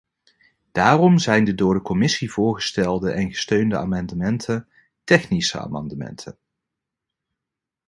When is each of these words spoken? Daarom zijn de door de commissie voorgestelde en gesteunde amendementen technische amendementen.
Daarom 0.71 1.17
zijn 1.17 1.43
de 1.43 1.55
door 1.55 1.73
de 1.73 1.81
commissie 1.81 2.31
voorgestelde 2.31 3.11
en 3.11 3.29
gesteunde 3.29 3.77
amendementen 3.77 4.67
technische 5.03 5.59
amendementen. 5.59 6.37